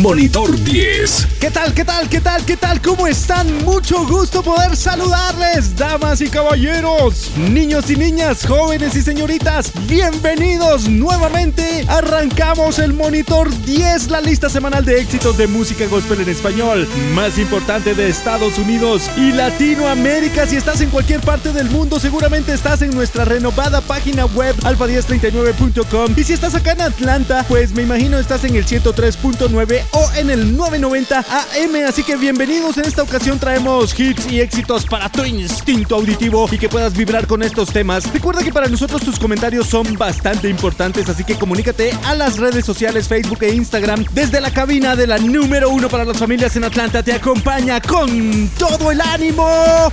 [0.00, 1.28] Monitor 10.
[1.40, 2.80] ¿Qué tal, qué tal, qué tal, qué tal?
[2.80, 3.64] ¿Cómo están?
[3.64, 9.70] Mucho gusto poder saludarles, damas y caballeros, niños y niñas, jóvenes y señoritas.
[9.86, 11.84] Bienvenidos nuevamente.
[11.86, 17.36] Arrancamos el Monitor 10, la lista semanal de éxitos de música gospel en español, más
[17.36, 20.46] importante de Estados Unidos y Latinoamérica.
[20.46, 26.14] Si estás en cualquier parte del mundo, seguramente estás en nuestra renovada página web alfa1039.com.
[26.16, 30.30] Y si estás acá en Atlanta, pues me imagino estás en el 103.9 o en
[30.30, 31.88] el 990 AM.
[31.88, 32.76] Así que bienvenidos.
[32.78, 37.26] En esta ocasión traemos hits y éxitos para tu instinto auditivo y que puedas vibrar
[37.26, 38.10] con estos temas.
[38.12, 42.64] Recuerda que para nosotros tus comentarios son bastante importantes, así que comunícate a las redes
[42.64, 44.04] sociales Facebook e Instagram.
[44.12, 48.48] Desde la cabina de la número uno para las familias en Atlanta te acompaña con
[48.58, 49.46] todo el ánimo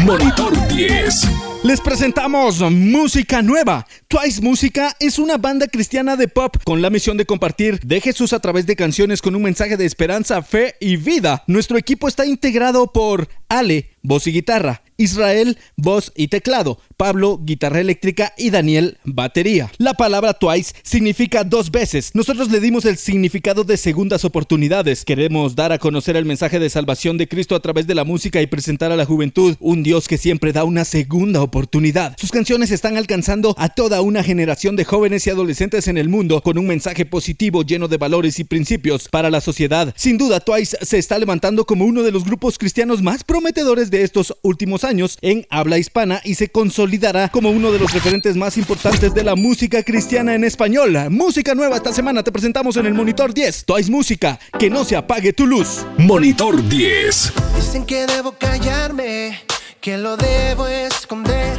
[0.05, 1.39] Monitor 10.
[1.65, 3.87] Les presentamos música nueva.
[4.07, 8.33] Twice Música es una banda cristiana de pop con la misión de compartir de Jesús
[8.33, 11.43] a través de canciones con un mensaje de esperanza, fe y vida.
[11.47, 17.81] Nuestro equipo está integrado por Ale, voz y guitarra, Israel, voz y teclado, Pablo, guitarra
[17.81, 19.71] eléctrica y Daniel, batería.
[19.79, 22.11] La palabra twice significa dos veces.
[22.15, 25.05] Nosotros le dimos el significado de segundas oportunidades.
[25.05, 28.43] Queremos dar a conocer el mensaje de salvación de Cristo a través de la música
[28.43, 32.17] y presentar a la juventud un Dios que siempre da una segunda oportunidad.
[32.19, 36.43] Sus canciones están alcanzando a toda una generación de jóvenes y adolescentes en el mundo
[36.43, 39.95] con un mensaje positivo lleno de valores y principios para la sociedad.
[39.97, 44.03] Sin duda, Twice se está levantando como uno de los grupos cristianos más prometedores de
[44.03, 48.57] estos últimos años en habla hispana y se consolidará como uno de los referentes más
[48.57, 50.97] importantes de la música cristiana en español.
[51.11, 53.67] Música nueva esta semana te presentamos en el Monitor 10.
[53.67, 55.85] Twice Música, que no se apague tu luz.
[55.99, 57.33] Monitor 10.
[57.57, 59.39] Dicen que debo callarme,
[59.79, 61.59] que lo debo esconder.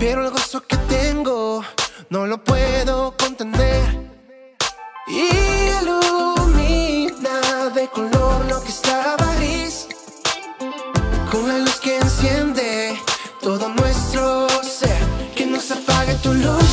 [0.00, 1.62] Pero el gozo que tengo
[2.08, 3.82] no lo puedo contener.
[5.06, 6.30] Ilumina
[7.74, 9.31] de color lo que estaba.
[11.32, 12.94] Con la luz que enciende
[13.40, 15.02] todo nuestro ser.
[15.34, 16.70] Que no se apague tu luz.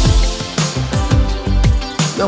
[2.17, 2.27] No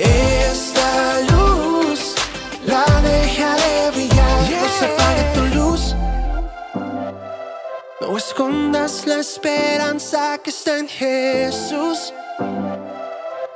[0.00, 2.14] Esta luz
[2.64, 4.50] la dejaré brillar.
[4.50, 5.94] No se apague tu luz.
[8.00, 12.14] No escondas la esperanza que está en Jesús.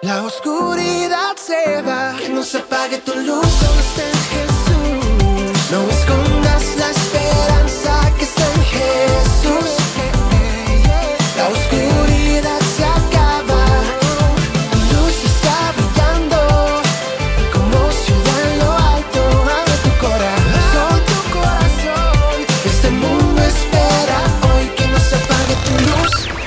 [0.02, 2.14] La oscuridad se va.
[2.30, 3.46] No se apague tu luz.
[3.46, 5.70] Está en Jesús.
[5.70, 9.75] No escondas la esperanza que está en Jesús.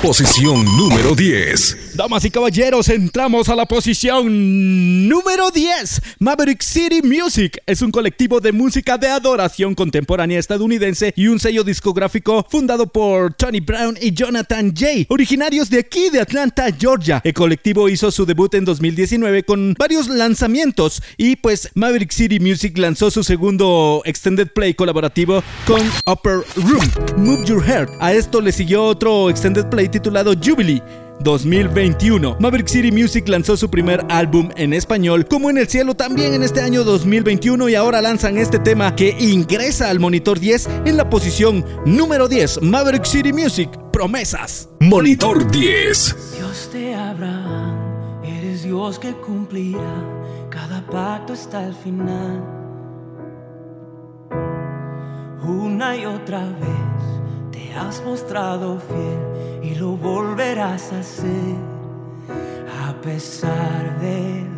[0.09, 1.88] Posición número 10.
[1.99, 6.01] Damas y caballeros, entramos a la posición número 10.
[6.19, 11.65] Maverick City Music es un colectivo de música de adoración contemporánea estadounidense y un sello
[11.65, 17.19] discográfico fundado por Tony Brown y Jonathan Jay, originarios de aquí de Atlanta, Georgia.
[17.21, 22.77] El colectivo hizo su debut en 2019 con varios lanzamientos y pues Maverick City Music
[22.77, 27.91] lanzó su segundo extended play colaborativo con Upper Room, Move Your Heart.
[27.99, 30.81] A esto le siguió otro extended play titulado Jubilee.
[31.19, 32.37] 2021.
[32.39, 36.43] Maverick City Music lanzó su primer álbum en español, como en el cielo también en
[36.43, 41.09] este año 2021 y ahora lanzan este tema que ingresa al monitor 10 en la
[41.09, 42.61] posición número 10.
[42.61, 44.69] Maverick City Music, promesas.
[44.79, 46.35] Monitor 10.
[46.37, 50.05] Dios de Abraham, eres Dios que cumplirá
[50.49, 52.43] cada pacto hasta el final.
[55.43, 57.18] Una y otra vez
[57.59, 61.55] te has mostrado fiel y lo volverás a hacer.
[62.87, 64.48] A pesar de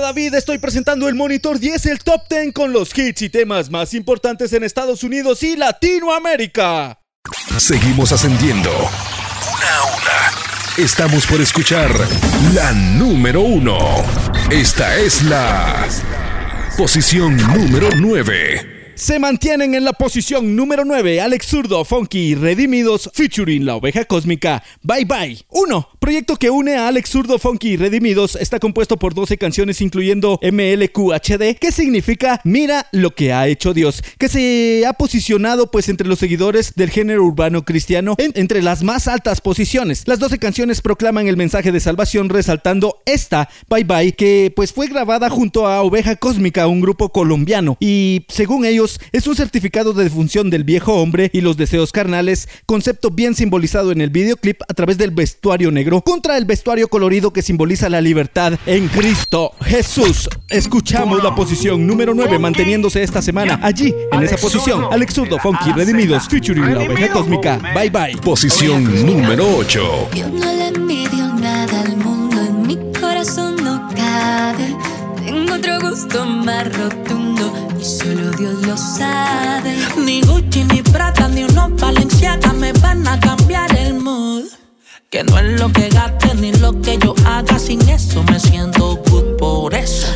[0.00, 3.94] David, estoy presentando el Monitor 10, el Top 10 con los hits y temas más
[3.94, 7.00] importantes en Estados Unidos y Latinoamérica.
[7.58, 8.70] Seguimos ascendiendo.
[8.70, 10.84] Una a una.
[10.84, 11.90] Estamos por escuchar
[12.54, 13.78] la número uno.
[14.50, 15.86] Esta es la
[16.76, 23.10] posición número 9 se mantienen en la posición número 9 Alex Zurdo, Funky y Redimidos
[23.12, 25.88] featuring La Oveja Cósmica Bye Bye 1.
[25.98, 30.38] Proyecto que une a Alex Zurdo, Funky y Redimidos está compuesto por 12 canciones incluyendo
[30.42, 36.06] MLQHD que significa Mira lo que ha hecho Dios que se ha posicionado pues entre
[36.06, 40.06] los seguidores del género urbano cristiano entre las más altas posiciones.
[40.06, 44.86] Las 12 canciones proclaman el mensaje de salvación resaltando esta Bye Bye que pues fue
[44.86, 50.04] grabada junto a Oveja Cósmica, un grupo colombiano y según ellos es un certificado de
[50.04, 54.74] defunción del viejo hombre y los deseos carnales, concepto bien simbolizado en el videoclip a
[54.74, 60.28] través del vestuario negro contra el vestuario colorido que simboliza la libertad en Cristo Jesús.
[60.48, 63.58] Escuchamos la posición número 9 manteniéndose esta semana.
[63.62, 67.58] Allí, en esa posición, Alex Zurdo, Funky, Redimidos, featuring la oveja cósmica.
[67.74, 68.16] Bye bye.
[68.22, 70.08] Posición número 8.
[75.94, 76.24] Gusto
[76.72, 79.76] rotundo solo Dios lo sabe.
[80.04, 84.46] Ni Gucci, ni Prada, ni unos Balenciaga me van a cambiar el mood.
[85.08, 88.96] Que no es lo que gaste ni lo que yo haga, sin eso me siento
[89.08, 90.08] good por eso.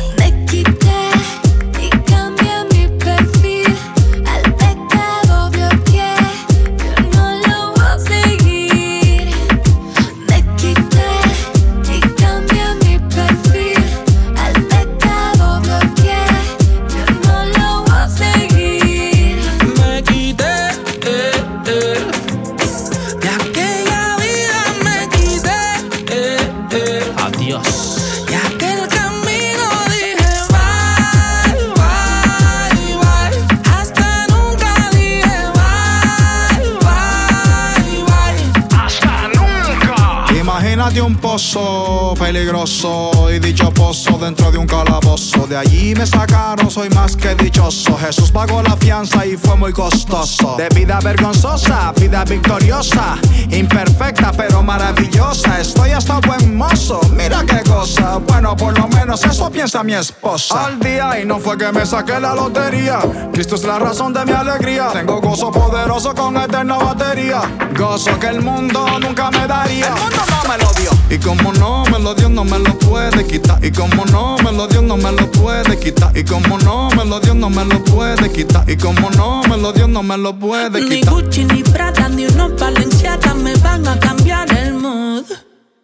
[40.93, 45.45] De un pozo peligroso y dicho pozo dentro de un calabozo.
[45.45, 47.95] De allí me sacaron, soy más que dichoso.
[47.97, 50.55] Jesús pagó la fianza y fue muy costoso.
[50.57, 53.17] De vida vergonzosa, vida victoriosa,
[53.51, 55.59] imperfecta pero maravillosa.
[55.59, 58.17] Estoy hasta buen mozo, mira qué cosa.
[58.17, 60.65] Bueno, por lo menos eso piensa mi esposa.
[60.65, 62.99] Al día y no fue que me saqué la lotería.
[63.31, 64.87] Cristo es la razón de mi alegría.
[64.93, 67.41] Tengo gozo poderoso con eterna batería.
[67.77, 69.87] Gozo que el mundo nunca me daría.
[69.87, 70.78] El mundo no me lo
[71.09, 73.63] y como no me lo dio, no me lo puede quitar.
[73.63, 76.15] Y como no me lo dio, no me lo puede quitar.
[76.15, 78.69] Y como no me lo dio, no me lo puede quitar.
[78.69, 80.89] Y como no me lo dio, no me lo puede quitar.
[80.89, 85.25] Ni Gucci, ni Prada, ni unos Balenciaga me van a cambiar el mood.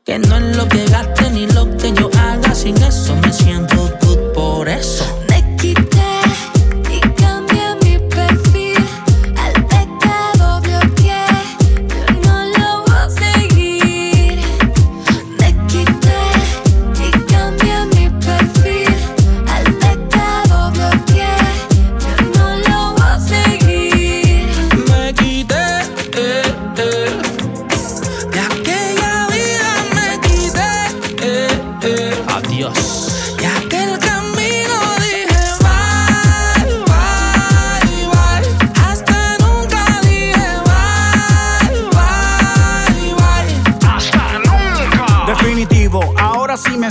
[0.05, 2.53] Que no es lo que gaste ni lo que yo haga.
[2.53, 5.05] Sin eso me siento good por eso.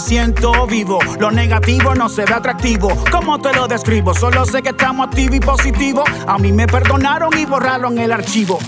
[0.04, 0.98] Siento vivo.
[1.18, 2.92] Lo negativo no se ve atractivo.
[3.10, 4.12] ¿Cómo te lo describo?
[4.12, 6.04] Solo sé que estamos activos y positivos.
[6.26, 8.58] A mí me perdonaron y borraron el archivo.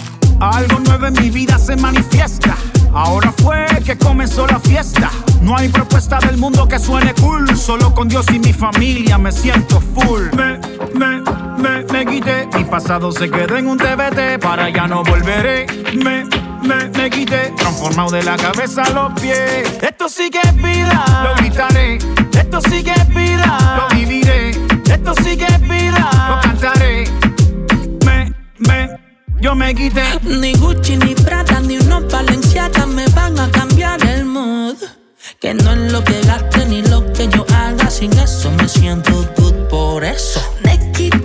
[0.40, 2.56] Algo nuevo en mi vida se manifiesta.
[2.92, 5.10] Ahora fue que comenzó la fiesta.
[5.42, 7.54] No hay propuesta del mundo que suene cool.
[7.54, 10.22] Solo con Dios y mi familia me siento full.
[10.34, 10.58] Me,
[10.94, 11.20] me,
[11.58, 12.48] me, me quité.
[12.56, 14.40] Mi pasado se quedó en un TBT.
[14.40, 15.66] Para ya no volveré.
[16.02, 16.24] Me,
[16.62, 19.78] me, me quité, transformado de la cabeza a los pies.
[19.82, 21.98] Esto sí que es vida, lo gritaré.
[22.38, 24.50] Esto sí que es vida, lo viviré.
[24.90, 27.04] Esto sí que es vida, lo cantaré.
[28.04, 28.90] Me, me,
[29.40, 30.04] yo me quité.
[30.22, 34.76] Ni Gucci, ni Prada, ni unos Balenciaga me van a cambiar el mood.
[35.40, 37.90] Que no es lo que gaste ni lo que yo haga.
[37.90, 40.40] Sin eso me siento good por eso.
[40.64, 41.15] Me quité.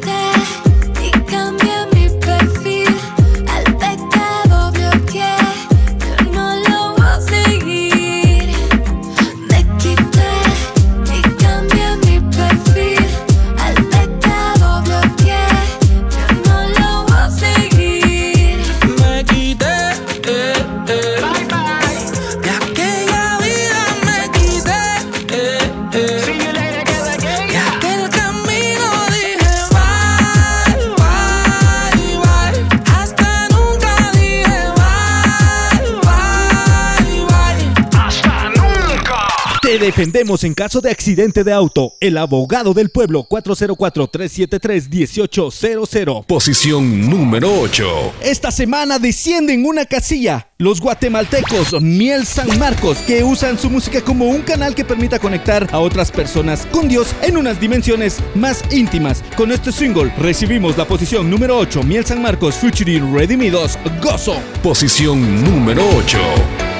[40.02, 41.94] Te defendemos en caso de accidente de auto.
[42.00, 46.26] El abogado del pueblo 404-373-1800.
[46.26, 48.14] Posición número 8.
[48.24, 50.48] Esta semana descienden una casilla.
[50.58, 55.70] Los guatemaltecos Miel San Marcos, que usan su música como un canal que permita conectar
[55.72, 59.24] a otras personas con Dios en unas dimensiones más íntimas.
[59.38, 64.42] Con este single recibimos la posición número 8, Miel San Marcos featuring Redimidos, Gozo.
[64.64, 66.71] Posición número 8.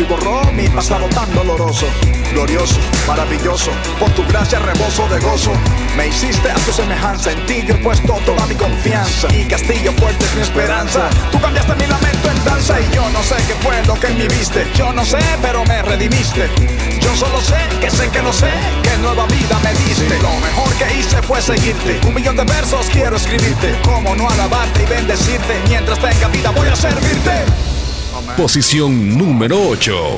[0.00, 1.86] y borró mi pasado tan doloroso.
[2.32, 5.52] Glorioso, maravilloso, por tu gracia reboso de gozo.
[5.96, 9.28] Me hiciste a tu semejanza, en ti yo he puesto toda mi confianza.
[9.32, 11.08] Y castillo fuerte es mi esperanza.
[11.30, 14.18] Tú cambiaste mi lamento en danza y yo no sé qué fue lo que en
[14.18, 14.66] mí viste.
[14.74, 16.48] Yo no sé, pero me redimiste.
[17.00, 18.50] Yo solo sé que sé que no sé,
[18.82, 20.18] que nueva vida me diste.
[20.22, 22.00] Lo mejor que hice fue seguirte.
[22.06, 23.78] Un millón de versos quiero escribirte.
[23.84, 25.62] Cómo no alabarte y bendecirte.
[25.68, 27.73] Mientras tenga vida voy a servirte.
[28.36, 30.16] Posición número 8.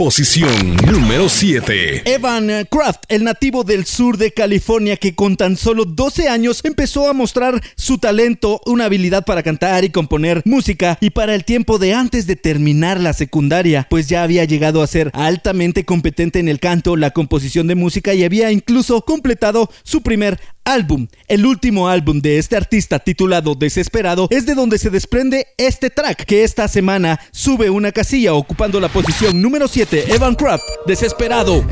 [0.00, 2.02] Posición número 7.
[2.04, 7.10] Evan Kraft, el nativo del sur de California que con tan solo 12 años empezó
[7.10, 11.78] a mostrar su talento, una habilidad para cantar y componer música y para el tiempo
[11.78, 16.46] de antes de terminar la secundaria, pues ya había llegado a ser altamente competente en
[16.46, 20.38] el canto, la composición de música y había incluso completado su primer
[20.72, 21.06] álbum.
[21.26, 26.24] El último álbum de este artista titulado Desesperado es de donde se desprende este track
[26.24, 31.64] que esta semana sube una casilla ocupando la posición número 7, Evan Craft, Desesperado.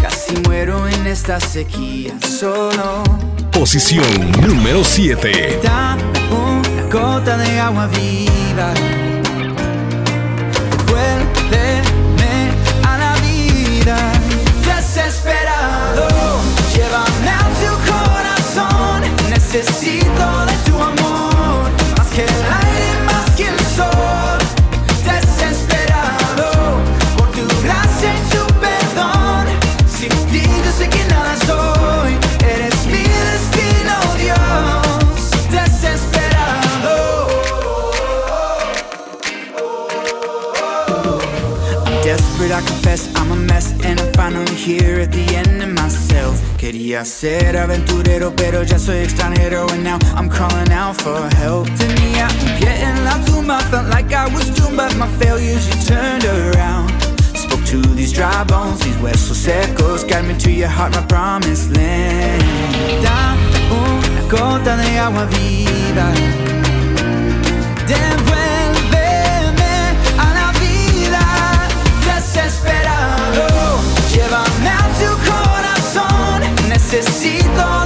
[0.00, 3.02] Casi muero en esta sequía, solo
[3.54, 4.04] Posición
[4.42, 5.60] número 7.
[5.62, 8.74] Dame una gota de agua viva.
[10.88, 12.50] Vuélveme
[12.82, 13.96] a la vida.
[14.66, 16.08] Desesperado,
[16.74, 19.02] llévame a tu corazón.
[19.30, 20.53] Necesito de
[42.94, 46.40] confess I'm a mess And I'm finally here at the end of myself.
[46.58, 51.68] Quería ser aventurero pero ya soy extranjero And now I'm calling out for help.
[51.76, 55.76] Tenía un pie en la tumba Felt like I was doomed but my failures you
[55.84, 56.90] turned around.
[57.34, 61.74] Spoke to these dry bones, these huesos secos Guide me to your heart, my promised
[61.76, 62.42] land.
[63.02, 63.36] Da
[63.70, 66.12] una gota de agua viva.
[67.86, 68.53] Devuélveme
[76.94, 77.83] Necesito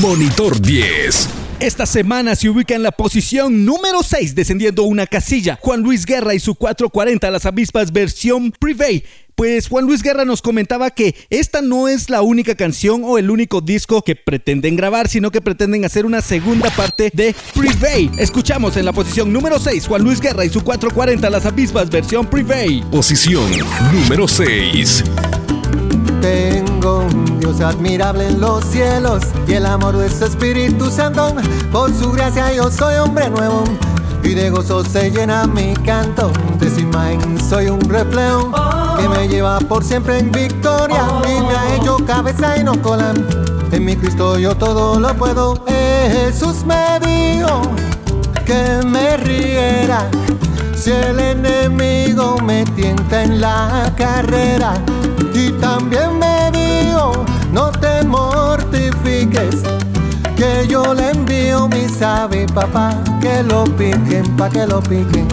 [0.00, 1.28] Monitor 10.
[1.58, 5.58] Esta semana se ubica en la posición número 6, descendiendo una casilla.
[5.60, 9.04] Juan Luis Guerra y su 440 Las Avispas versión Privé.
[9.34, 13.30] Pues Juan Luis Guerra nos comentaba que esta no es la única canción o el
[13.30, 18.10] único disco que pretenden grabar, sino que pretenden hacer una segunda parte de Privé.
[18.18, 22.26] Escuchamos en la posición número 6 Juan Luis Guerra y su 440 Las Avispas versión
[22.26, 22.82] Privé.
[22.90, 23.50] Posición
[23.92, 25.04] número 6.
[26.20, 31.34] Tengo un Dios admirable en los cielos y el amor de su Espíritu Santo.
[31.72, 33.64] Por su gracia yo soy hombre nuevo
[34.22, 36.30] y de gozo se llena mi canto.
[36.58, 36.70] De
[37.48, 38.50] soy un reflejo
[38.98, 43.14] que me lleva por siempre en victoria y me ha hecho cabeza y no cola.
[43.70, 45.64] En mi Cristo yo todo lo puedo.
[46.08, 47.62] Jesús me dijo
[48.44, 50.08] que me riera
[50.76, 54.74] si el enemigo me tienta en la carrera.
[55.34, 59.62] Y también me dijo, no te mortifiques,
[60.36, 65.26] que yo le envío mi sabe papá, que lo piquen, pa' que lo piquen.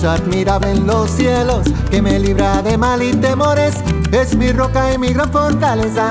[0.00, 3.74] Dios admirable en los cielos, que me libra de mal y temores,
[4.12, 6.10] es mi roca y mi gran fortaleza.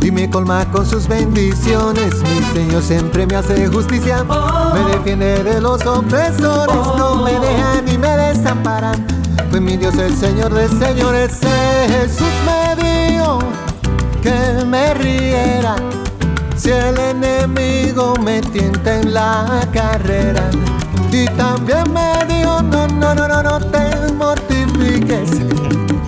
[0.00, 5.60] Y me colma con sus bendiciones, mi Señor siempre me hace justicia, me defiende de
[5.60, 9.06] los opresores, no me deja ni me desamparan.
[9.50, 11.38] Pues mi Dios el Señor de señores,
[11.88, 13.38] Jesús me dijo
[14.22, 15.76] que me riera
[16.56, 20.50] si el enemigo me tienta en la carrera.
[21.12, 22.29] Y también me
[22.98, 25.30] no, no, no, no, te mortifiques,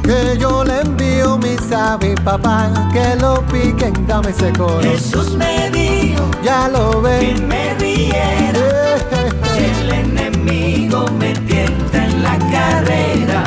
[0.03, 4.81] que yo le envío mi sabe papá, que lo piquen, dame ese coro.
[4.83, 7.41] Jesús me dijo Ya lo que ves.
[7.43, 8.99] me riera
[9.57, 13.45] si el enemigo me tienta en la carrera.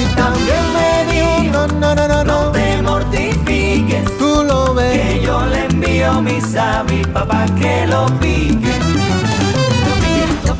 [0.00, 5.00] Y también me dijo, no, no, no, no, No no, te mortifiques, tú lo ves.
[5.00, 8.77] que yo le envío mi sabi papá que lo pique.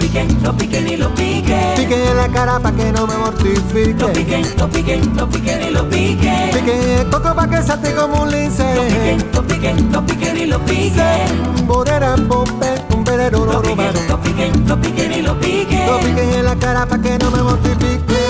[0.08, 1.74] Piquen, lo piquen y lo piquen.
[1.76, 3.94] Piquen en la cara pa' que no me mortifique.
[3.98, 6.50] Lo piquen, lo piquen, lo piquen y lo piquen.
[6.50, 8.74] Piquen el coco pa' que salte como un lince.
[8.74, 11.66] Lo piquen, lo piquen, lo piquen y lo piquen.
[11.66, 15.86] Borera, bombe, un verero, Lo piquen, lo piquen, lo piquen y lo piquen.
[15.86, 18.27] Lo piquen en la cara pa' que no me mortifique.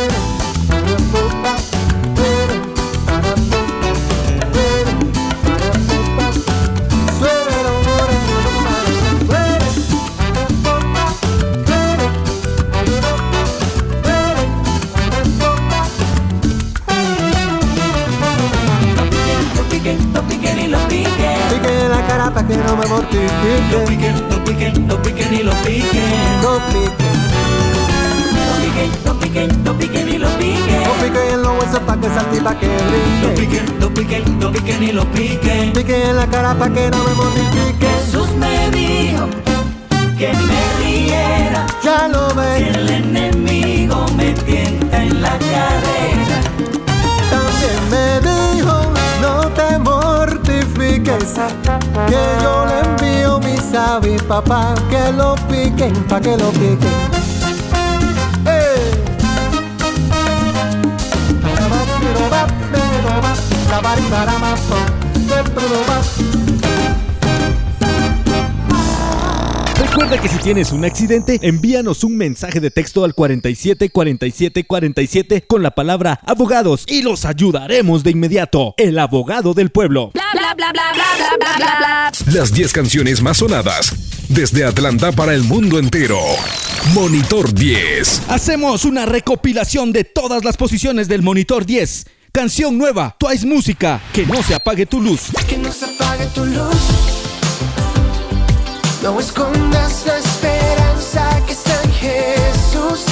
[22.38, 23.52] Pa' que no me mortifique.
[23.72, 26.42] Lo piquen, lo piquen, lo piquen y lo piquen.
[26.42, 27.08] Lo piquen,
[29.04, 30.82] Lo piquen, lo piquen, y lo piquen.
[30.88, 33.40] lo piquen en los huesos pa' que salte y pa' que Lo brinque.
[33.40, 35.72] piquen, lo piquen, lo piquen y lo piquen.
[35.72, 37.88] Piquen en la cara pa' que no me mortifique.
[38.04, 39.26] Jesús me dijo
[40.18, 44.57] que me riera Ya lo si ves, el enemigo me tienta
[52.08, 56.96] Que yo le envío mi sabi papá, que lo piquen, pa' que lo piquen.
[58.46, 58.98] ¡Eh!
[69.98, 75.42] Recuerda que si tienes un accidente, envíanos un mensaje de texto al 47 47 47
[75.42, 78.74] con la palabra abogados y los ayudaremos de inmediato.
[78.76, 80.12] El abogado del pueblo.
[80.14, 82.12] Bla bla bla bla bla bla bla bla.
[82.32, 83.92] Las 10 canciones más sonadas
[84.28, 86.20] desde Atlanta para el mundo entero.
[86.94, 88.22] Monitor 10.
[88.28, 92.06] Hacemos una recopilación de todas las posiciones del Monitor 10.
[92.30, 95.22] Canción nueva, Twice Música, que no se apague tu luz.
[95.48, 97.17] Que no se apague tu luz.
[99.02, 103.04] No escondas la esperanza que está en Jesús.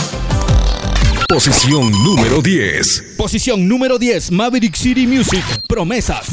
[1.28, 3.14] Posición número 10.
[3.16, 6.32] Posición número 10, Maverick City Music, Promesas.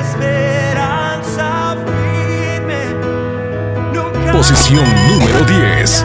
[0.00, 2.84] esperanza firme.
[3.94, 6.04] Nunca Posición número 10.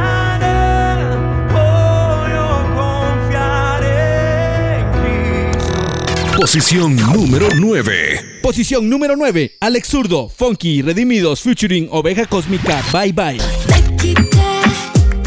[6.37, 8.32] Posición número 9.
[8.43, 13.37] Posición número 9, Alex Zurdo, Funky, Redimidos, featuring Oveja Cósmica, Bye Bye.
[13.69, 14.43] Me quité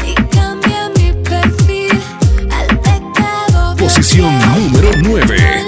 [0.05, 1.99] y cambié mi perfil
[2.51, 3.75] al pecado.
[3.75, 5.66] Posición número 9.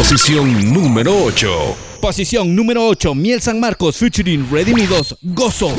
[0.00, 1.76] Posición número 8.
[2.00, 5.76] Posición número 8, Miel San Marcos, featuring Redimidos, Gozo.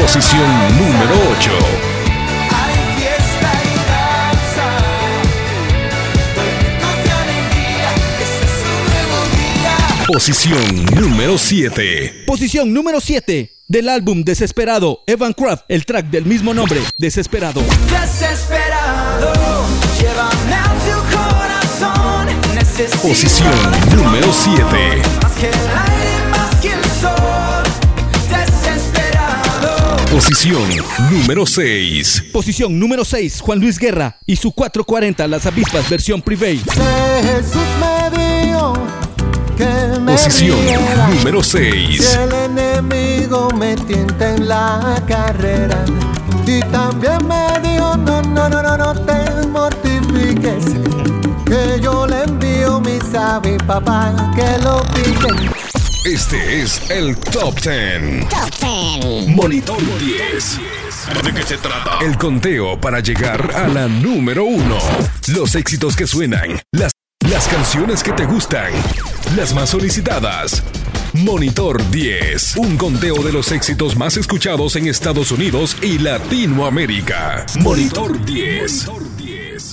[0.00, 1.50] Posición número 8.
[2.54, 4.78] Hay fiesta y danza.
[6.36, 7.90] Gritos de alegría.
[8.22, 10.06] Ese es un nuevo día.
[10.06, 12.24] Posición número 7.
[12.28, 17.60] Posición número 7, del álbum Desesperado, Evan Craft, el track del mismo nombre, Desesperado.
[17.90, 19.39] Desesperado.
[22.88, 23.52] Posición
[23.94, 24.62] número 7.
[25.22, 27.62] Más que el aire, más que el sol.
[28.30, 29.96] Desesperado.
[30.10, 30.62] Posición
[31.10, 32.24] número 6.
[32.32, 36.56] Posición número 6, Juan Luis Guerra y su 440 Las Avispas versión Privé.
[36.56, 38.72] Jesús me dijo
[39.58, 41.08] que me Posición riera.
[41.08, 42.16] número Si 6.
[42.16, 45.84] el enemigo me tienta en la carrera
[46.46, 50.64] y también me dijo no, no, no, no, no te mortifiques
[53.10, 55.50] sabi papá que lo piquen
[56.04, 58.26] Este es el Top 10.
[59.28, 60.60] Monitor 10.
[61.24, 61.98] ¿De qué se trata?
[62.00, 64.78] El conteo para llegar a la número 1.
[65.28, 66.60] Los éxitos que suenan.
[66.72, 66.92] Las,
[67.28, 68.72] las canciones que te gustan.
[69.36, 70.62] Las más solicitadas.
[71.12, 72.56] Monitor 10.
[72.56, 77.44] Un conteo de los éxitos más escuchados en Estados Unidos y Latinoamérica.
[77.60, 78.88] Monitor 10.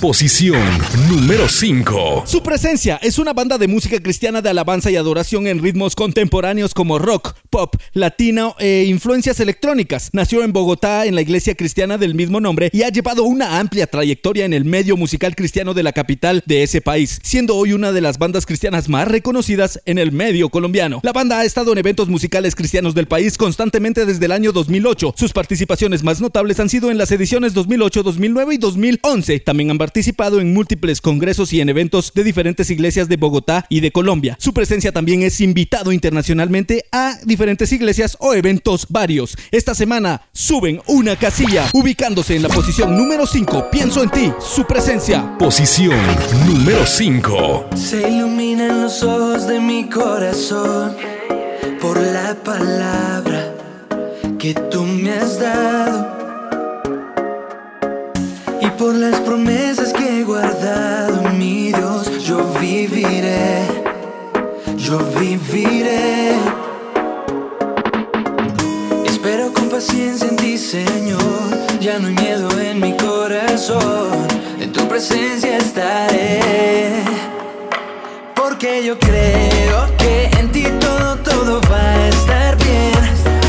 [0.01, 0.61] Posición
[1.09, 2.23] número 5.
[2.27, 6.75] Su presencia es una banda de música cristiana de alabanza y adoración en ritmos contemporáneos
[6.75, 10.09] como rock, pop, latino e influencias electrónicas.
[10.13, 13.87] Nació en Bogotá en la iglesia cristiana del mismo nombre y ha llevado una amplia
[13.87, 17.91] trayectoria en el medio musical cristiano de la capital de ese país, siendo hoy una
[17.91, 20.99] de las bandas cristianas más reconocidas en el medio colombiano.
[21.01, 25.15] La banda ha estado en eventos musicales cristianos del país constantemente desde el año 2008.
[25.17, 29.39] Sus participaciones más notables han sido en las ediciones 2008, 2009 y 2011.
[29.39, 33.67] También han han participado en múltiples congresos y en eventos de diferentes iglesias de Bogotá
[33.69, 34.35] y de Colombia.
[34.39, 39.37] Su presencia también es invitado internacionalmente a diferentes iglesias o eventos varios.
[39.51, 43.69] Esta semana suben una casilla, ubicándose en la posición número 5.
[43.71, 45.37] Pienso en ti, su presencia.
[45.37, 45.99] Posición
[46.47, 47.69] número 5.
[47.75, 50.95] Se iluminan los ojos de mi corazón
[51.79, 53.53] por la palabra
[54.39, 56.16] que tú me has dado
[58.77, 63.63] por las promesas que he guardado, mi Dios, yo viviré,
[64.77, 66.35] yo viviré.
[69.05, 71.19] Espero con paciencia en ti, Señor,
[71.79, 74.27] ya no hay miedo en mi corazón,
[74.59, 76.39] en tu presencia estaré.
[78.35, 82.93] Porque yo creo que en ti todo, todo va a estar bien.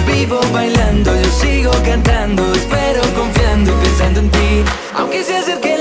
[0.06, 2.42] Vivo bailando, yo sigo cantando,
[4.18, 4.64] en ti.
[4.96, 5.77] Aunque se acerque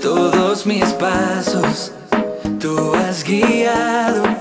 [0.00, 1.92] Todos mis pasos
[2.58, 4.31] tú has guiado.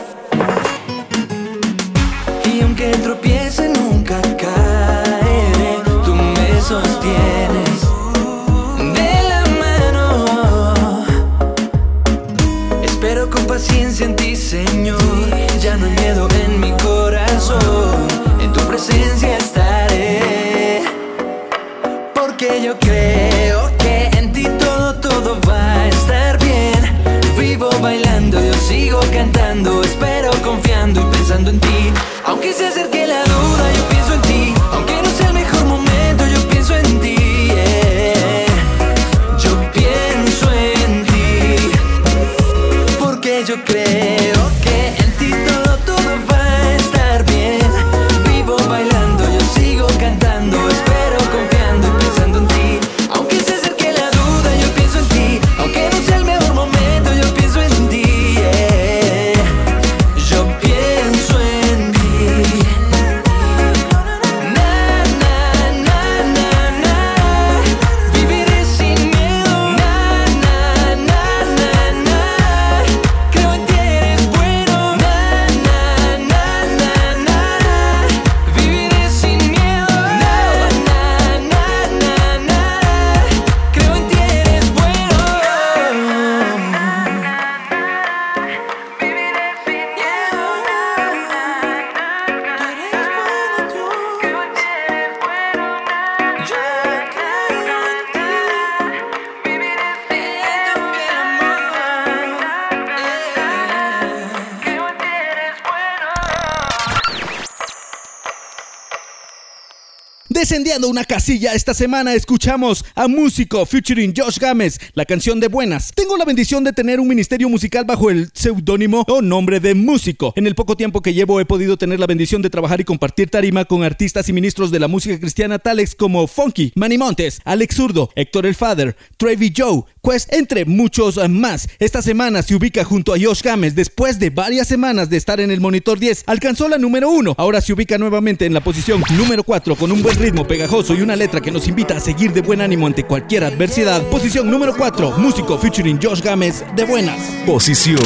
[110.41, 115.91] Descendiendo una casilla esta semana escuchamos a Músico featuring Josh Gámez, la canción de Buenas.
[115.93, 120.33] Tengo la bendición de tener un ministerio musical bajo el seudónimo o nombre de Músico.
[120.35, 123.29] En el poco tiempo que llevo he podido tener la bendición de trabajar y compartir
[123.29, 127.75] tarima con artistas y ministros de la música cristiana tales como Funky, Manny Montes, Alex
[127.75, 131.67] Zurdo, Héctor el Father, Trevi Joe, Quest, entre muchos más.
[131.79, 135.51] Esta semana se ubica junto a Josh Gámez después de varias semanas de estar en
[135.51, 136.23] el monitor 10.
[136.25, 137.35] Alcanzó la número 1.
[137.37, 141.01] Ahora se ubica nuevamente en la posición número 4 con un buen ritmo pegajoso y
[141.01, 144.01] una letra que nos invita a seguir de buen ánimo ante cualquier adversidad.
[144.09, 145.17] Posición número 4.
[145.17, 147.21] Músico featuring Josh Gámez de Buenas.
[147.45, 148.01] Posición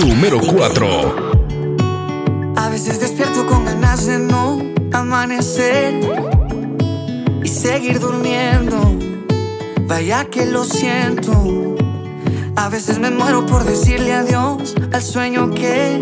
[0.00, 1.40] número 4.
[2.56, 4.62] A veces despierto con ganas de no
[4.92, 5.94] amanecer
[7.42, 9.09] y seguir durmiendo.
[9.90, 11.32] Vaya que lo siento.
[12.54, 16.00] A veces me muero por decirle adiós al sueño que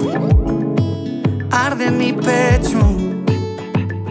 [1.51, 2.79] arde en mi pecho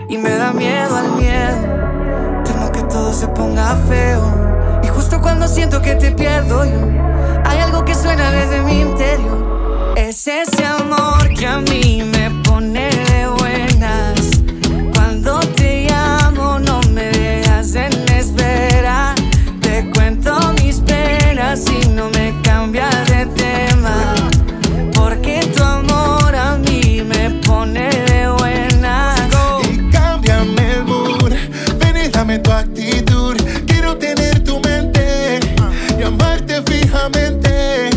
[0.10, 2.44] y me da miedo al miedo.
[2.44, 6.82] Temo que todo se ponga feo y justo cuando siento que te pierdo yo,
[7.46, 9.94] hay algo que suena desde mi interior.
[9.96, 12.97] Es ese amor que a mí me pone
[32.44, 33.36] Tu actitud,
[33.66, 35.40] quiero tener tu mente
[36.00, 37.90] y amarte fijamente.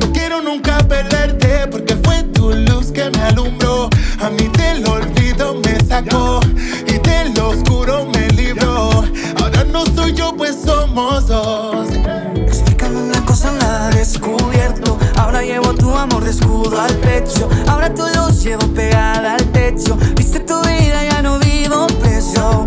[0.00, 3.90] No quiero nunca perderte porque fue tu luz que me alumbró.
[4.20, 6.40] A mí del olvido me sacó
[6.86, 9.04] y del oscuro me libró.
[9.40, 11.88] Ahora no soy yo, pues somos dos.
[12.36, 14.98] Explícame una cosa, nada descubierto.
[15.16, 17.48] Ahora llevo tu amor de escudo al pecho.
[17.68, 19.96] Ahora tu luz llevo pegada al techo.
[20.16, 22.64] Viste tu vida, ya no vivo preso.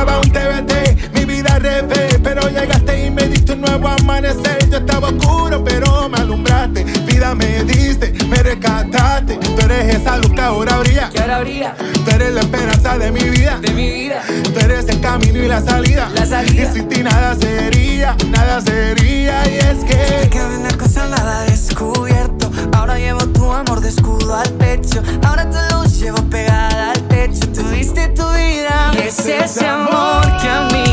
[0.00, 3.88] Que miraba un TVT, mi vida al revés, pero llegaste y me diste un nuevo
[3.88, 4.68] amanecer.
[4.70, 9.36] Yo estaba oscuro, pero me alumbraste, vida me diste, me rescataste.
[9.36, 13.10] Tú eres esa luz que ahora brilla, Que ahora brilla tú eres la esperanza de
[13.10, 14.22] mi vida, de mi vida.
[14.42, 16.08] tú eres el camino y la salida.
[16.14, 16.62] La salida.
[16.62, 19.92] Y sin ti nada sería, nada sería, y es que.
[19.92, 22.50] Explícame una cosa, nada descubierto.
[22.72, 25.02] Ahora llevo tu amor de escudo al pecho.
[25.24, 26.99] Ahora tu luz llevo pegada al.
[27.38, 28.92] Tuviste tu vida.
[28.94, 30.89] Y es ese amor que a mí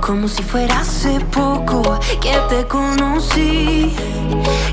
[0.00, 3.92] como si fuera hace poco que te conocí,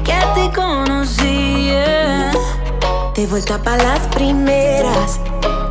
[0.03, 1.67] que te conocí.
[1.67, 2.31] yeah.
[3.15, 5.19] De vuelta para las primeras,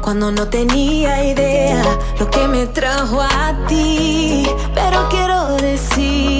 [0.06, 1.82] cuando no tenía idea
[2.20, 4.46] lo que me trajo a ti.
[4.72, 6.35] Pero quiero decir,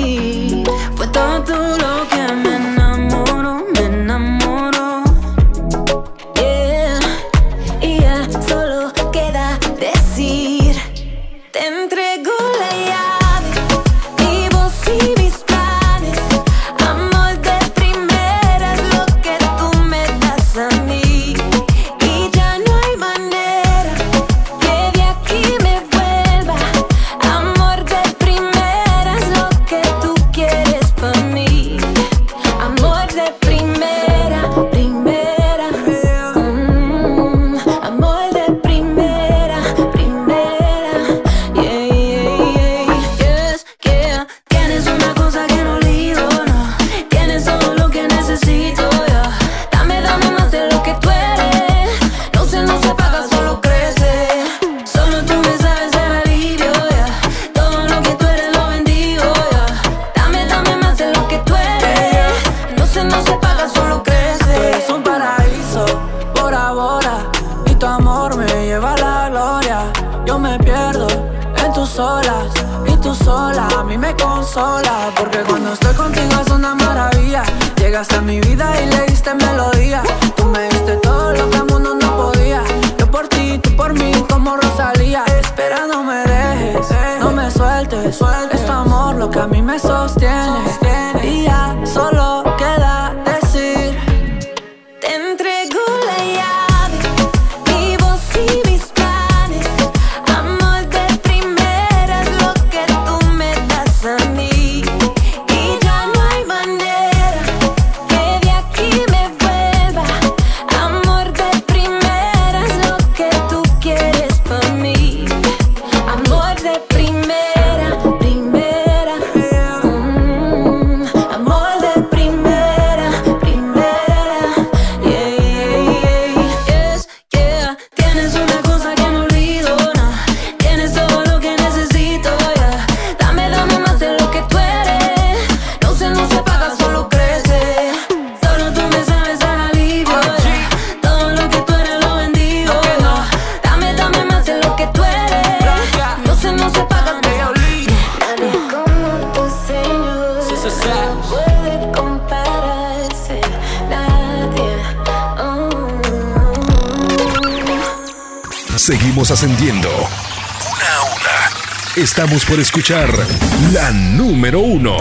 [163.72, 164.96] la número uno.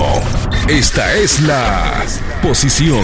[0.67, 2.03] Esta es la
[2.47, 3.03] posición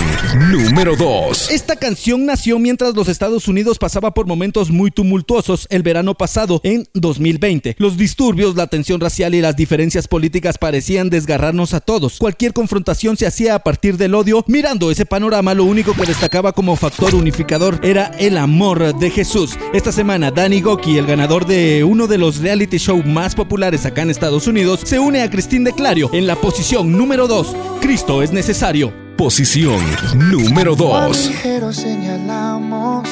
[0.52, 1.50] número 2.
[1.50, 6.62] Esta canción nació mientras los Estados Unidos pasaba por momentos muy tumultuosos el verano pasado
[6.64, 7.76] en 2020.
[7.80, 12.20] Los disturbios, la tensión racial y las diferencias políticas parecían desgarrarnos a todos.
[12.20, 14.46] Cualquier confrontación se hacía a partir del odio.
[14.48, 19.58] Mirando ese panorama, lo único que destacaba como factor unificador era el amor de Jesús.
[19.74, 24.04] Esta semana, Danny Goki, el ganador de uno de los reality show más populares acá
[24.04, 27.56] en Estados Unidos, se une a Christine de Clario en la posición número 2.
[27.82, 29.11] Cristo es necesario.
[29.22, 29.80] Posición
[30.16, 31.28] número 2.
[31.28, 33.08] Ligero señalamos,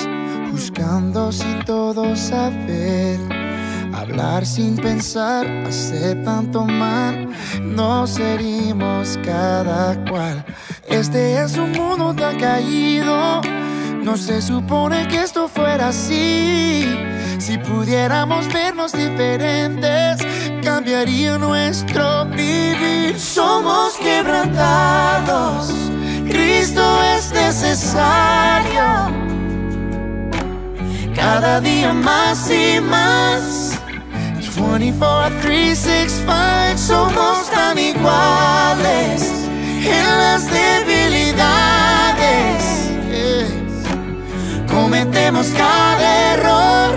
[0.51, 3.20] buscando sin todo saber.
[3.93, 7.30] Hablar sin pensar, hacer tanto mal,
[7.62, 10.43] nos herimos cada cual.
[10.88, 13.41] Este es un mundo tan caído,
[14.01, 16.88] no se supone que esto fuera así.
[17.38, 20.26] Si pudiéramos vernos diferentes,
[20.64, 23.20] cambiaría nuestro vivir.
[23.20, 25.72] Somos quebrantados,
[26.30, 28.86] Cristo es necesario.
[31.16, 33.80] Cada día más y más.
[34.60, 39.32] 24, 365 somos tan iguales
[39.84, 41.30] en las debilidades.
[44.68, 46.96] Cometemos cada error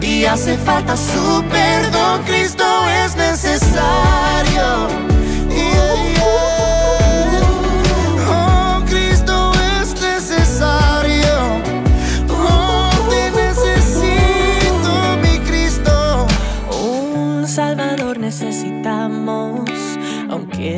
[0.00, 2.22] y hace falta su perdón.
[2.24, 2.64] Cristo
[3.04, 4.93] es necesario.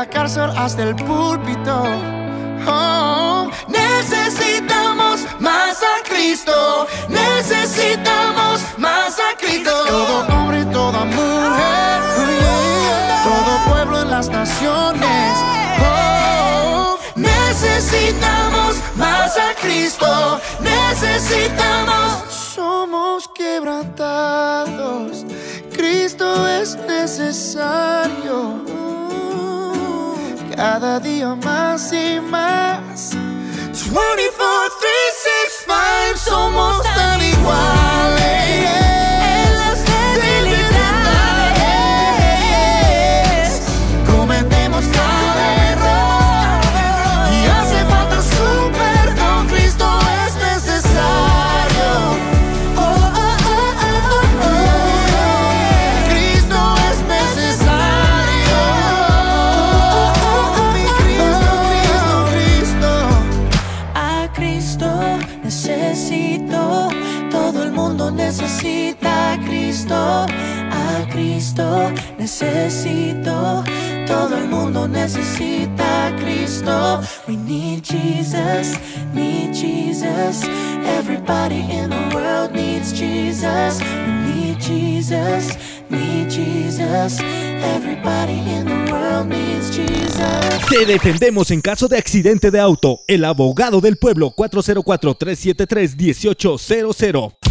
[0.00, 1.84] La cárcel hasta el púlpito.
[2.68, 9.72] Oh, necesitamos más a Cristo, necesitamos más a Cristo.
[9.88, 12.02] Todo hombre, toda mujer,
[13.24, 15.38] todo pueblo en las naciones.
[15.80, 22.34] Oh, necesitamos más a Cristo, necesitamos.
[22.54, 25.24] Somos quebrantados,
[25.74, 28.76] Cristo es necesario.
[30.56, 33.10] Cada día más y más.
[33.12, 33.98] 24,
[34.80, 37.75] 365 somos tan iguales.
[71.56, 73.64] Cristo necesito,
[74.06, 77.00] todo el mundo necesita a Cristo.
[77.26, 78.78] We need Jesus,
[79.14, 80.44] need Jesus.
[80.84, 83.80] Everybody in the world needs Jesus.
[83.80, 85.56] We need Jesus,
[85.88, 87.20] need Jesus.
[87.20, 90.68] Everybody in the world needs Jesus.
[90.68, 93.00] Te defendemos en caso de accidente de auto.
[93.08, 94.34] El abogado del pueblo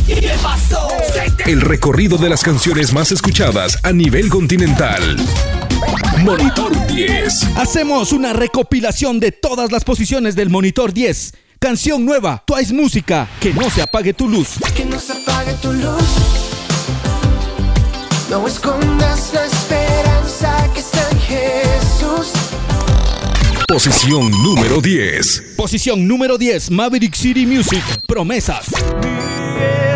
[0.07, 1.47] 404-373-1800.
[1.47, 5.17] El recorrido de las canciones más escuchadas a nivel continental.
[6.19, 7.57] Monitor 10.
[7.57, 11.33] Hacemos una recopilación de todas las posiciones del Monitor 10.
[11.59, 14.49] Canción nueva, Twice Música, que no se apague tu luz.
[14.75, 16.03] Que no se apague tu luz.
[18.29, 22.31] No escondas la esperanza que está en Jesús.
[23.67, 25.53] Posición número 10.
[25.57, 28.67] Posición número 10, Maverick City Music, Promesas.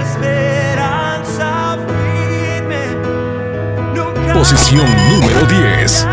[0.02, 1.50] Esperanza
[1.88, 2.82] firme.
[3.96, 6.08] Nunca Posición número 10.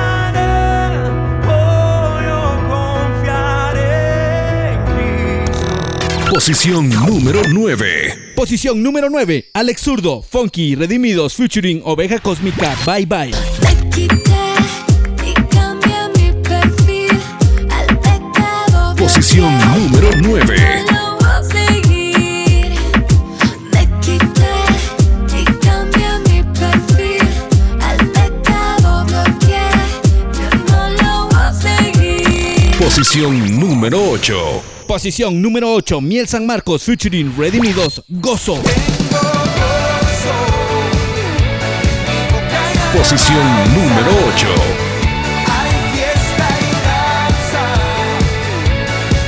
[1.44, 6.30] puedo confiar en Cristo.
[6.32, 8.26] Posición número 9.
[8.36, 13.32] Posición número 9, Alex Zurdo, Funky, Redimidos, featuring Oveja Cósmica, Bye Bye.
[13.96, 17.18] Y cambia mi perfil
[17.70, 18.94] al pecado.
[18.96, 20.85] Posición número 9.
[32.96, 34.62] Posición número 8.
[34.88, 38.54] Posición número 8, Miel San Marcos, featuring Redimidos, Gozo.
[42.96, 44.46] Posición número 8.
[45.46, 47.64] Hay fiesta y danza.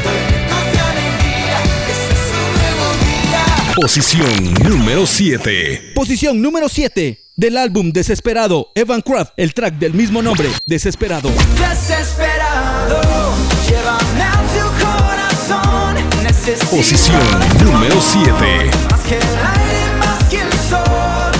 [0.02, 1.58] Gritos de alegría.
[1.90, 3.44] Ese es un nuevo día.
[3.76, 5.92] Posición número 7.
[5.94, 11.30] Posición número 7, del álbum Desesperado, Evan Craft, el track del mismo nombre, Desesperado.
[11.58, 13.00] Desesperado,
[16.70, 17.18] Posición
[17.64, 18.70] número amor, 7.
[18.90, 21.32] Más que el aire, más que el sol.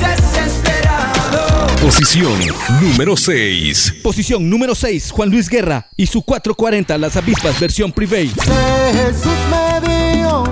[0.00, 1.66] Desesperado.
[1.82, 2.32] Posición
[2.80, 3.94] número 6.
[4.02, 8.28] Posición número 6, Juan Luis Guerra y su 440 Las Avispas versión Privé.
[8.28, 10.44] Jesús me dijo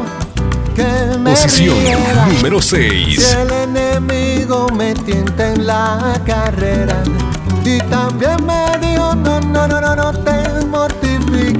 [0.74, 2.26] que me Posición riera.
[2.26, 3.34] número Si 6.
[3.34, 7.02] el enemigo me tienta en la carrera
[7.64, 11.07] y también me dijo no, no, no, no, no te mortifiques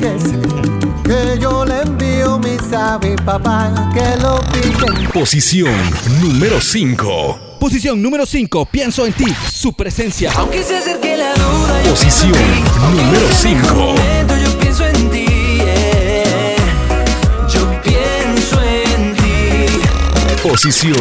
[0.01, 5.75] que yo le envío mi sabi papá que lo pique Posición
[6.21, 7.57] número 5.
[7.59, 10.31] Posición número 5, Pienso en ti, su presencia.
[10.37, 12.71] Aunque se acerque la duda, yo Posición en ti.
[12.97, 13.75] número En este 5.
[13.75, 15.27] momento yo pienso en ti.
[15.29, 16.57] eh.
[17.53, 20.49] Yo pienso en ti.
[20.49, 20.95] Posición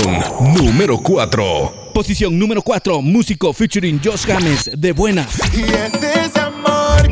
[0.56, 1.74] número 4.
[1.94, 5.40] Posición número 4, músico featuring Josh James, de buenas.
[5.54, 6.47] Y es ese amor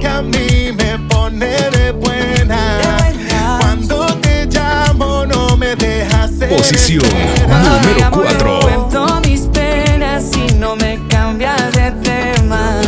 [0.06, 2.78] que a mí me pone de buena.
[3.60, 7.02] Cuando te llamo no me dejas Posición
[7.48, 8.60] número 4.
[8.60, 12.82] Cuento mis penas y no me cambias de tema.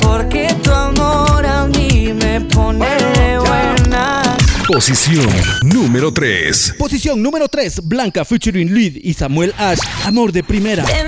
[0.00, 4.36] Porque tu amor a mí me pone de buenas.
[4.68, 5.28] Posición
[5.64, 6.74] número 3.
[6.78, 10.84] Posición número 3, Blanca featuring Lid y Samuel Ash, Amor de Primera.
[10.84, 11.02] Te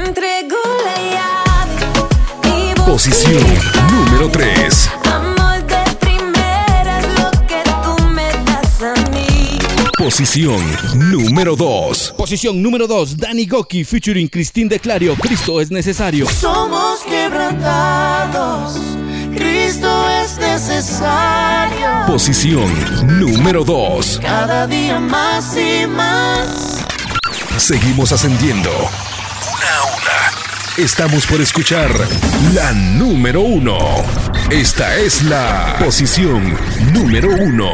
[2.88, 3.44] Posición
[3.92, 4.90] número 3.
[5.12, 9.58] Amor de primera es lo que tú me das a mí.
[9.98, 10.58] Posición
[10.94, 12.14] número 2.
[12.16, 16.26] Posición número 2, Danny Goki featuring Christine de Clario, Cristo es necesario.
[16.30, 18.80] Somos quebrantados.
[19.36, 22.06] Cristo es necesario.
[22.06, 22.72] Posición
[23.20, 24.20] número 2.
[24.22, 26.78] Cada día más y más.
[27.58, 28.70] Seguimos ascendiendo.
[30.78, 31.90] Estamos por escuchar
[32.54, 33.78] la número 1.
[34.52, 36.56] Esta es la posición
[36.92, 37.68] número 1.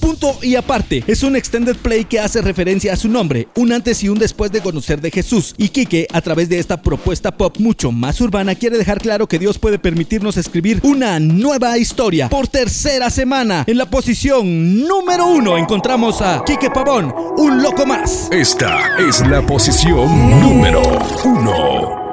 [0.00, 4.02] Punto y aparte, es un extended play que hace referencia a su nombre, un antes
[4.02, 5.54] y un después de conocer de Jesús.
[5.58, 9.38] Y Quique, a través de esta propuesta pop mucho más urbana, quiere dejar claro que
[9.38, 12.28] Dios puede permitirnos escribir una nueva historia.
[12.28, 18.26] Por tercera semana, en la posición número uno, encontramos a Quique Pavón, un loco más.
[18.32, 20.82] Esta es la posición número
[21.24, 22.07] 1.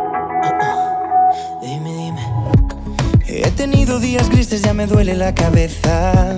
[3.44, 6.38] He tenido días grises, ya me duele la cabeza.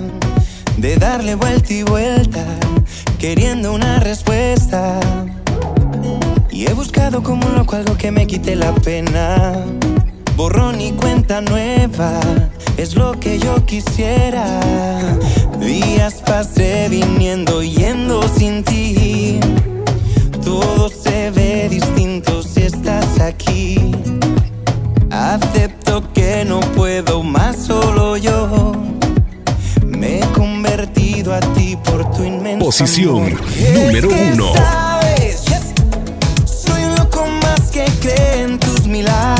[0.78, 2.44] De darle vuelta y vuelta,
[3.18, 4.98] queriendo una respuesta.
[6.50, 9.64] Y he buscado como un loco algo que me quite la pena.
[10.36, 12.18] Borrón y cuenta nueva,
[12.76, 14.60] es lo que yo quisiera.
[15.60, 19.38] Días pasé viniendo, yendo sin ti.
[20.44, 23.92] Todo se ve distinto si estás aquí.
[25.10, 28.72] Acepto que no puedo más solo yo.
[29.86, 33.40] Me he convertido a ti por tu inmenso Posición amor.
[33.74, 34.52] número uno.
[34.54, 35.42] sabes,
[36.44, 39.37] Soy loco más que cree en tus milagros.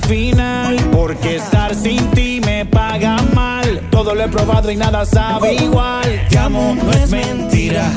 [0.00, 0.76] Final.
[0.92, 3.80] Porque estar sin ti me paga mal.
[3.90, 6.26] Todo lo he probado y nada sabe igual.
[6.28, 7.90] Te amo, no es mentira,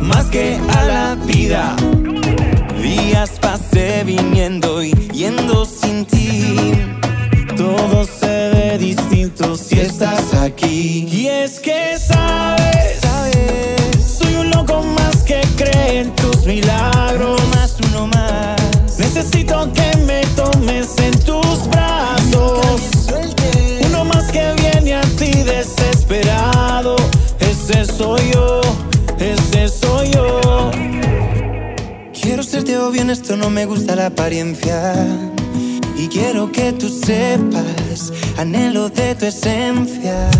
[0.00, 1.74] más que a la vida.
[2.82, 6.56] Días pasé viniendo y yendo sin ti.
[7.56, 11.06] Todo se ve distinto si estás aquí.
[11.10, 11.73] Y es que
[32.94, 34.94] serte obvio, en esto no me gusta la apariencia.
[35.96, 40.30] Y quiero que tú sepas, anhelo de tu esencia.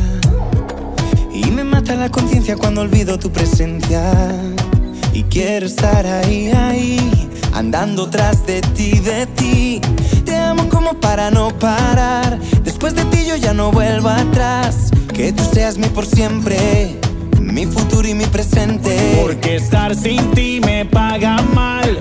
[1.32, 4.12] Y me mata la conciencia cuando olvido tu presencia.
[5.12, 9.80] Y quiero estar ahí, ahí, andando tras de ti, de ti.
[10.24, 12.38] Te amo como para no parar.
[12.64, 14.90] Después de ti yo ya no vuelvo atrás.
[15.12, 16.98] Que tú seas mi por siempre,
[17.40, 18.96] mi futuro y mi presente.
[19.22, 21.36] Porque estar sin ti me paga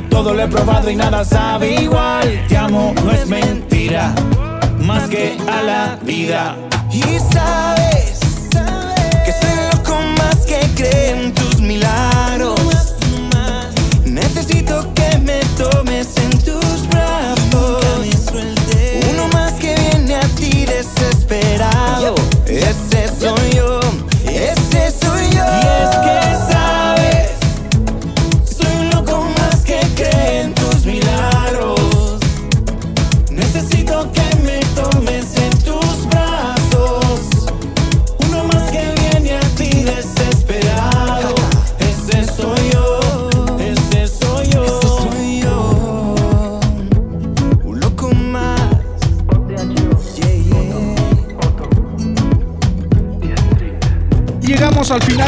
[0.09, 2.45] Todo lo he probado y nada sabe igual.
[2.47, 4.13] Te amo, no es mentira.
[4.79, 6.55] Más que a la vida.
[6.91, 7.92] Y sabes